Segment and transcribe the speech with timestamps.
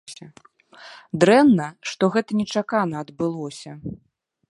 [1.25, 3.71] Дрэнна, што гэта нечакана адбылося.